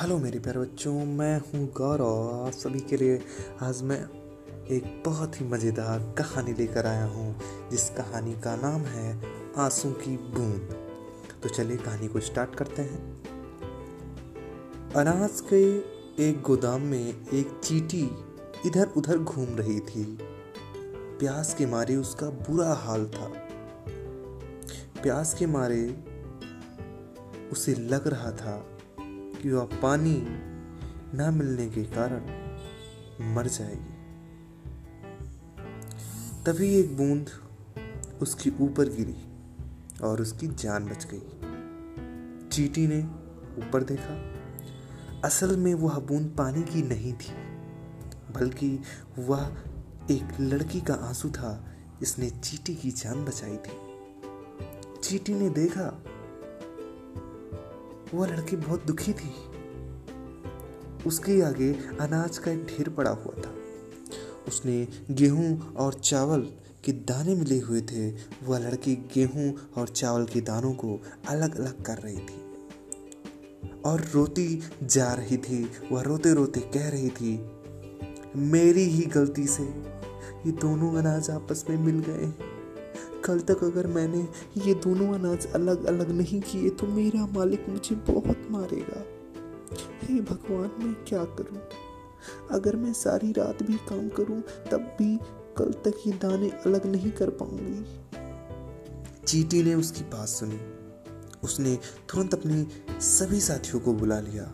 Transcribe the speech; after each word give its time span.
Hello 0.00 0.18
मेरे 0.18 0.38
प्यारे 0.38 0.58
बच्चों, 0.58 1.04
मैं 1.04 1.40
हूँ 1.40 1.72
गौरव। 1.72 2.46
आप 2.46 2.52
सभी 2.52 2.80
के 2.80 2.96
लिए 2.96 3.20
आज 3.62 3.82
मैं 3.82 3.98
एक 4.66 5.02
बहुत 5.06 5.40
ही 5.40 5.46
मज़ेदार 5.46 6.14
कहानी 6.18 6.52
लेकर 6.52 6.86
आया 6.86 7.04
हूँ, 7.04 7.40
जिस 7.70 7.90
कहानी 7.90 8.32
का 8.32 8.56
नाम 8.56 8.80
है 8.80 9.20
आँसू 9.56 9.90
की 9.90 10.16
बूंद। 10.16 10.74
तो 11.42 11.48
चलिए 11.48 11.76
कहानी 11.76 12.08
को 12.08 12.20
स्टार्ट 12.20 12.54
करते 12.54 12.82
हैं। 12.82 13.22
अनाज 14.96 15.42
के 15.52 15.62
एक 16.28 16.42
गोदाम 16.42 16.82
में 16.82 17.28
एक 17.32 17.60
चीटी 17.64 18.10
इधर 18.66 18.92
उधर 18.96 19.18
घूम 19.18 19.46
रही 19.46 19.80
थी। 19.80 20.18
प्यास 21.18 21.54
के 21.54 21.66
मारे 21.66 21.96
उसका 21.96 22.26
बुरा 22.26 22.72
हाल 22.72 23.06
था। 23.06 23.32
प्यास 25.02 25.34
के 25.34 25.46
मारे 25.46 26.04
उसे 27.52 27.74
लग 27.74 28.08
रहा 28.08 28.30
था 28.30 28.79
कि 29.42 29.50
वह 29.50 29.64
पानी 29.64 30.26
न 31.14 31.34
मिलने 31.34 31.68
के 31.68 31.84
कारण 31.84 32.20
मर 33.34 33.46
जाएगी। 33.46 34.00
तभी 36.46 36.74
एक 36.74 36.96
बूंद 36.96 37.30
उसके 38.22 38.50
ऊपर 38.60 38.84
गिरी 38.88 39.16
और 40.02 40.20
उसकी 40.20 40.46
जान 40.46 40.84
बच 40.84 41.08
गई। 41.14 41.22
चीटी 42.48 42.86
ने 42.86 43.02
ऊपर 43.58 43.82
देखा। 43.82 44.34
असल 45.24 45.56
में 45.56 45.74
वह 45.74 45.98
बूंद 45.98 46.34
पानी 46.38 46.62
की 46.62 46.82
नहीं 46.82 47.12
थी, 47.12 47.32
बल्कि 48.32 48.82
वह 49.18 49.56
एक 50.10 50.40
लड़की 50.40 50.80
का 50.80 50.94
आँसू 50.94 51.30
था। 51.30 51.66
जिसने 52.00 52.30
चीटी 52.30 52.74
की 52.74 52.90
जान 52.90 53.24
बचाई 53.24 53.56
थी। 53.56 53.72
चीटी 55.02 55.34
ने 55.34 55.50
देखा 55.50 56.04
वह 58.14 58.26
लड़की 58.26 58.56
बहुत 58.56 58.86
दुखी 58.86 59.12
थी। 59.12 59.32
उसके 61.06 61.40
आगे 61.42 61.72
अनाज 62.00 62.38
का 62.38 62.50
एक 62.50 62.64
ढेर 62.66 62.88
पड़ा 62.88 63.10
हुआ 63.10 63.42
था। 63.42 63.54
उसने 64.48 64.86
गेहूँ 65.10 65.74
और 65.74 65.94
चावल 65.94 66.40
के 66.84 66.92
दाने 66.92 67.34
मिले 67.34 67.58
हुए 67.58 67.80
थे। 67.82 68.10
वह 68.44 68.58
लड़की 68.58 68.94
गेहूँ 69.14 69.54
और 69.76 69.88
चावल 69.88 70.24
के 70.24 70.40
दानों 70.40 70.72
को 70.74 71.00
अलग 71.28 71.58
अलग 71.60 71.82
कर 71.82 71.98
रही 71.98 72.18
थी। 72.18 72.38
और 73.84 74.04
रोती 74.14 74.62
जा 74.82 75.12
रही 75.14 75.36
थी। 75.36 75.62
वह 75.92 76.02
रोते 76.02 76.32
रोते 76.34 76.60
कह 76.74 76.88
रही 76.88 77.08
थी, 77.10 77.32
मेरी 78.36 78.84
ही 78.84 79.02
गलती 79.06 79.46
से 79.46 79.62
ये 79.62 80.52
दोनों 80.52 80.92
अनाज 80.94 81.30
आपस 81.30 81.64
में 81.70 81.76
मिल 81.76 81.98
गए 81.98 82.26
कल 83.24 83.40
तक 83.40 83.64
अगर 83.64 83.86
मैंने 83.86 84.28
ये 84.66 84.74
दोनों 84.74 85.12
अनाज 85.14 85.46
अलग 85.46 85.84
अलग 85.84 86.10
नहीं 86.10 86.40
किए 86.40 86.70
तो 86.70 86.86
मेरा 86.86 87.26
मालिक 87.26 87.68
मुझे 87.68 87.96
बहुत 88.12 88.46
मारेगा। 88.50 89.04
हे 90.02 90.20
भगवान, 90.20 90.70
मैं 90.84 90.94
क्या 91.04 91.24
करूँ? 91.24 91.60
अगर 92.50 92.76
मैं 92.76 92.92
सारी 92.92 93.32
रात 93.32 93.62
भी 93.62 93.74
काम 93.88 94.08
करूँ, 94.08 94.40
तब 94.70 94.96
भी 94.98 95.16
कल 95.58 95.72
तक 95.84 96.02
ये 96.06 96.12
दाने 96.12 96.50
अलग 96.66 96.86
नहीं 96.86 97.10
कर 97.10 97.30
पाऊँगी। 97.30 97.84
चीटी 99.26 99.62
ने 99.62 99.74
उसकी 99.74 100.04
बात 100.04 100.28
सुनी। 100.28 100.60
उसने 101.44 101.78
तुरंत 102.08 102.34
अपने 102.34 102.66
सभी 103.00 103.40
साथियों 103.40 103.80
को 103.80 103.92
बुला 103.92 104.20
लिया। 104.20 104.44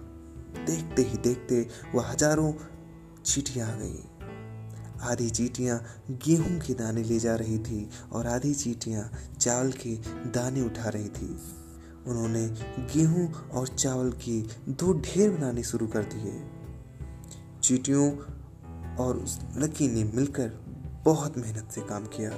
देखते 0.67 1.03
ही 1.03 1.19
देखते 1.19 1.67
वह 1.95 2.11
हज़ारों 2.11 2.53
चीटियाँ 3.25 3.69
आ 3.69 3.77
गई। 3.77 4.16
आधी 5.03 5.31
चीटियाँ 5.31 5.79
गेहूँ 6.11 6.61
के 6.61 6.75
दाने 6.75 7.03
ले 7.03 7.19
जा 7.19 7.35
रही 7.35 7.59
थी 7.59 7.91
और 8.13 8.27
आधी 8.27 8.55
चीटियाँ 8.55 9.11
चावल 9.41 9.73
के 9.73 9.97
दाने 10.31 10.61
उठा 10.61 10.89
रही 10.89 11.09
थी। 11.09 11.39
उन्होंने 12.07 12.47
गेहूँ 12.95 13.33
और 13.51 13.69
चावल 13.69 14.11
के 14.11 14.41
दो 14.69 14.93
ढेर 14.93 15.31
बनाने 15.31 15.63
शुरू 15.63 15.87
कर 15.87 16.03
दिए। 16.03 16.43
चीटियों 17.63 18.17
और 18.97 19.17
उस 19.17 19.39
लकी 19.57 19.89
ने 19.89 20.05
मिलकर 20.05 20.53
बहुत 21.05 21.39
मेहनत 21.39 21.69
से 21.71 21.81
काम 21.81 22.07
किया। 22.07 22.31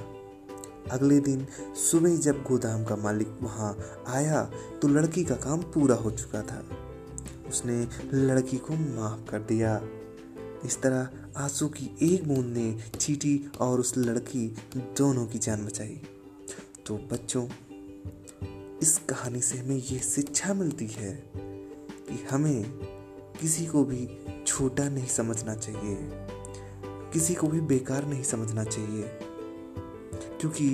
अगले 0.91 1.19
दिन 1.19 1.47
सुबह 1.91 2.17
जब 2.17 2.43
गोदाम 2.43 2.83
का 2.83 2.95
मालिक 2.95 3.39
वहाँ 3.41 3.77
आया 4.07 4.43
तो 4.81 4.87
लड़की 4.87 5.23
का 5.23 5.35
काम 5.35 5.61
पूरा 5.61 5.95
हो 5.95 6.11
चुका 6.11 6.41
था। 6.41 6.63
उसने 7.47 7.87
लड़की 8.13 8.57
को 8.57 8.73
माफ़ 8.73 9.31
कर 9.31 9.39
दिया। 9.39 9.81
इस 10.65 10.81
तरह 10.81 11.09
आँसू 11.39 11.67
की 11.67 11.85
एक 12.01 12.27
बूंद 12.27 12.45
ने 12.45 12.83
चीटी 12.99 13.51
और 13.59 13.79
उस 13.79 13.97
लड़की 13.97 14.47
दोनों 14.75 15.25
की 15.25 15.39
जान 15.39 15.65
बचाई। 15.65 16.01
तो 16.85 16.97
बच्चों, 17.11 17.45
इस 18.81 18.97
कहानी 19.09 19.41
से 19.41 19.57
हमें 19.57 19.75
यह 19.75 19.99
शिक्षा 19.99 20.53
मिलती 20.53 20.87
है 20.87 21.13
कि 21.35 22.27
हमें 22.31 22.63
किसी 23.41 23.65
को 23.65 23.83
भी 23.83 24.09
छोटा 24.47 24.89
नहीं 24.89 25.07
समझना 25.07 25.55
चाहिए, 25.55 25.97
किसी 27.13 27.35
को 27.35 27.47
भी 27.47 27.61
बेकार 27.61 28.05
नहीं 28.05 28.23
समझना 28.23 28.63
चाहिए, 28.63 29.03
क्योंकि 30.39 30.69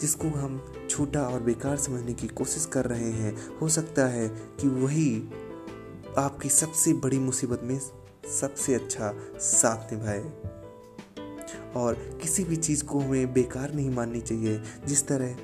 जिसको 0.00 0.28
हम 0.28 0.60
छोटा 0.90 1.28
और 1.28 1.40
बेकार 1.40 1.76
समझने 1.76 2.14
की 2.14 2.28
कोशिश 2.28 2.66
कर 2.66 2.86
रहे 2.86 3.10
हैं, 3.12 3.36
हो 3.58 3.68
सकता 3.68 4.06
है 4.06 4.28
कि 4.28 4.68
वही 4.68 5.16
आपकी 6.18 6.48
सबसे 6.48 6.92
बड़ी 6.92 7.18
मुसीबत 7.18 7.60
में 7.62 7.80
सबसे 8.26 8.74
अच्छा 8.74 9.14
साथ 9.38 9.92
निभाए। 9.92 10.32
और 11.76 11.94
किसी 11.94 12.44
भी 12.44 12.56
चीज़ 12.56 12.84
को 12.84 13.00
हमें 13.00 13.32
बेकार 13.32 13.74
नहीं 13.74 13.90
माननी 13.90 14.20
चाहिए। 14.20 14.62
जिस 14.86 15.08
तरह 15.08 15.36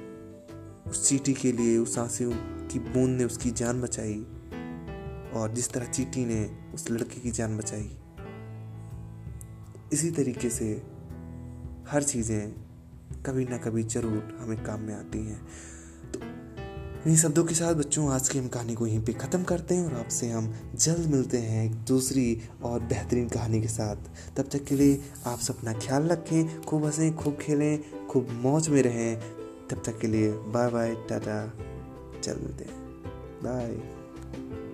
उस 0.91 1.09
चीटी 1.09 1.35
के 1.35 1.53
लिए, 1.53 1.79
उस 1.79 1.99
आँसू 1.99 2.33
की 2.71 2.79
बूंद 2.79 3.19
ने 3.19 3.25
उसकी 3.25 3.51
जान 3.51 3.81
बचाई 3.81 4.27
और 5.35 5.51
जिस 5.55 5.71
तरह 5.71 5.85
चीटी 5.85 6.25
ने 6.25 6.59
उस 6.75 6.91
लड़के 6.91 7.21
की 7.21 7.31
जान 7.31 7.59
बचाई। 7.59 7.97
इसी 9.93 10.11
तरीके 10.11 10.51
से 10.51 10.83
हर 11.89 12.03
चीज़ें 12.03 12.53
कभी 13.27 13.45
ना 13.45 13.59
कभी 13.59 13.83
ज़रूर 13.83 14.39
हमें 14.41 14.65
काम 14.65 14.81
में 14.81 14.95
आती 14.95 15.19
हैं। 15.19 15.47
इन्हीं 17.07 17.19
शब्दों 17.19 17.45
के 17.45 17.55
साथ 17.55 17.75
बच्चों, 17.75 18.13
आज 18.13 18.29
की 18.29 18.39
हम 18.39 18.49
कहानी 18.49 18.75
को 18.75 18.87
यहीं 18.87 19.05
पे 19.05 19.13
ख़त्म 19.13 19.43
करते 19.43 19.75
हैं 19.75 19.87
और 19.87 19.95
आपसे 19.95 20.31
हम 20.31 20.55
जल्द 20.75 21.07
मिलते 21.07 21.39
हैं 21.39 21.67
एक 21.67 21.73
दूसरी 21.73 22.43
और 22.63 22.81
बेहतरीन 22.81 23.29
कहानी 23.29 23.61
के 23.61 23.69
साथ। 23.69 23.97
तब 24.37 24.49
तक 24.53 24.65
के 24.65 24.75
लिए 24.75 25.03
आप 25.27 25.39
अपना 25.51 25.73
ख्याल 25.73 26.03
रखें, 26.03 26.63
खूब 26.63 26.85
हंसें, 26.85 27.17
खूब 27.17 27.39
खेलें, 27.41 28.07
खूब 28.07 28.29
मौज 28.31 28.69
में 28.69 28.83
रहें। 28.83 29.21
तब 29.71 29.83
तक 29.87 29.99
के 29.99 30.07
लिए 30.07 30.33
बाय 30.33 30.71
बाय 30.71 30.95
टाटा 30.95 31.53
चल 32.21 32.37
मिलते 32.37 32.65
हैं। 32.65 32.75
बाय। 33.45 34.66